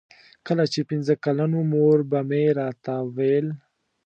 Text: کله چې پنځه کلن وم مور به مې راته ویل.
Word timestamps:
کله 0.47 0.63
چې 0.73 0.79
پنځه 0.89 1.13
کلن 1.23 1.51
وم 1.55 1.67
مور 1.73 1.99
به 2.09 2.19
مې 2.29 2.43
راته 2.59 2.93
ویل. 3.15 3.47